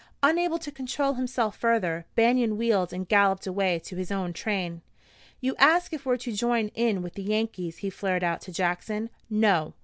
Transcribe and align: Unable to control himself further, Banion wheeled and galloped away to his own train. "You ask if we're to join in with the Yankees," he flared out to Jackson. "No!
Unable 0.23 0.57
to 0.57 0.71
control 0.71 1.13
himself 1.13 1.55
further, 1.55 2.07
Banion 2.15 2.57
wheeled 2.57 2.91
and 2.91 3.07
galloped 3.07 3.45
away 3.45 3.77
to 3.85 3.97
his 3.97 4.11
own 4.11 4.33
train. 4.33 4.81
"You 5.41 5.55
ask 5.59 5.93
if 5.93 6.07
we're 6.07 6.17
to 6.17 6.31
join 6.31 6.69
in 6.69 7.03
with 7.03 7.13
the 7.13 7.21
Yankees," 7.21 7.77
he 7.77 7.91
flared 7.91 8.23
out 8.23 8.41
to 8.41 8.51
Jackson. 8.51 9.11
"No! 9.29 9.75